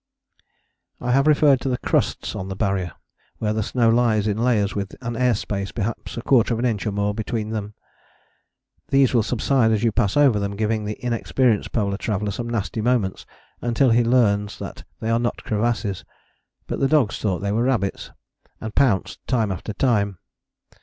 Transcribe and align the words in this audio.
I 0.99 1.11
have 1.11 1.27
referred 1.27 1.61
to 1.61 1.69
the 1.69 1.77
crusts 1.77 2.35
on 2.35 2.47
the 2.49 2.55
Barrier, 2.55 2.93
where 3.37 3.53
the 3.53 3.61
snow 3.61 3.89
lies 3.91 4.25
in 4.25 4.35
layers 4.43 4.73
with 4.73 4.95
an 4.99 5.15
air 5.15 5.35
space, 5.35 5.71
perhaps 5.71 6.17
a 6.17 6.23
quarter 6.23 6.55
of 6.55 6.59
an 6.59 6.65
inch, 6.65 6.87
or 6.87 6.91
more, 6.91 7.13
between 7.13 7.51
them. 7.51 7.75
These 8.89 9.13
will 9.13 9.21
subside 9.21 9.69
as 9.71 9.83
you 9.83 9.91
pass 9.91 10.17
over 10.17 10.39
them, 10.39 10.55
giving 10.55 10.85
the 10.85 10.97
inexperienced 11.05 11.71
polar 11.71 11.97
traveller 11.97 12.31
some 12.31 12.49
nasty 12.49 12.81
moments 12.81 13.27
until 13.61 13.91
he 13.91 14.03
learns 14.03 14.57
that 14.57 14.85
they 15.01 15.11
are 15.11 15.19
not 15.19 15.43
crevasses. 15.43 16.03
But 16.65 16.79
the 16.79 16.87
dogs 16.87 17.19
thought 17.19 17.41
they 17.43 17.51
were 17.51 17.61
rabbits, 17.61 18.09
and 18.59 18.73
pounced, 18.73 19.19
time 19.27 19.51
after 19.51 19.71
time. 19.71 20.17